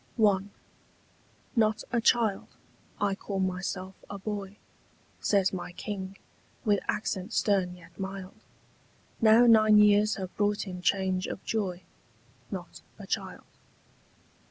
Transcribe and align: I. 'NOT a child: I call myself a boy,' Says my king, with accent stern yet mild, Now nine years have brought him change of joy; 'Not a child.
I. 0.17 0.39
'NOT 1.55 1.83
a 1.91 2.01
child: 2.01 2.47
I 2.99 3.13
call 3.13 3.39
myself 3.39 3.93
a 4.09 4.17
boy,' 4.17 4.57
Says 5.19 5.53
my 5.53 5.73
king, 5.73 6.17
with 6.65 6.79
accent 6.87 7.33
stern 7.33 7.75
yet 7.75 7.99
mild, 7.99 8.41
Now 9.21 9.45
nine 9.45 9.77
years 9.77 10.15
have 10.15 10.35
brought 10.35 10.63
him 10.65 10.81
change 10.81 11.27
of 11.27 11.43
joy; 11.43 11.83
'Not 12.49 12.81
a 12.97 13.05
child. 13.05 13.45